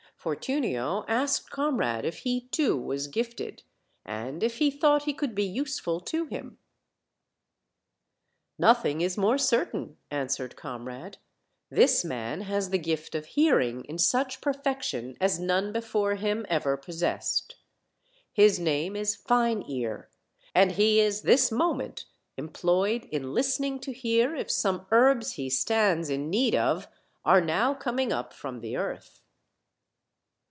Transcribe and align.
Fortunio 0.23 1.03
asked 1.07 1.49
Comrade 1.49 2.05
if 2.05 2.17
he 2.19 2.41
too 2.51 2.77
was 2.77 3.07
gifted, 3.07 3.63
and 4.05 4.43
if 4.43 4.57
he 4.59 4.69
thought 4.69 5.05
he 5.05 5.15
could 5.15 5.33
be 5.33 5.43
useful 5.45 5.99
to 6.01 6.27
him. 6.27 6.59
"Nothing 8.59 9.01
is 9.01 9.17
more 9.17 9.39
certain," 9.39 9.97
answered 10.11 10.55
Comrade. 10.55 11.17
"This 11.71 12.05
man 12.05 12.41
has 12.41 12.69
the 12.69 12.77
gift 12.77 13.15
of 13.15 13.25
hearing 13.33 13.83
in 13.85 13.97
such 13.97 14.41
perfection 14.41 15.17
as 15.19 15.39
none 15.39 15.71
before 15.71 16.13
him 16.13 16.45
ever 16.49 16.77
possessed; 16.77 17.55
his 18.31 18.59
name 18.59 18.95
is 18.95 19.15
Fine 19.15 19.63
ear, 19.67 20.07
and 20.53 20.73
he 20.73 20.99
is 20.99 21.23
this 21.23 21.51
moment 21.51 22.05
employed 22.37 23.05
in 23.05 23.33
listening 23.33 23.79
to 23.79 23.91
hear 23.91 24.35
if 24.35 24.51
some 24.51 24.85
herbs 24.91 25.31
he 25.31 25.49
stands 25.49 26.11
in 26.11 26.29
need 26.29 26.53
of 26.53 26.87
are 27.25 27.41
now 27.41 27.73
coming 27.73 28.13
up 28.13 28.33
from 28.35 28.59
the 28.59 28.77
earth." 28.77 29.23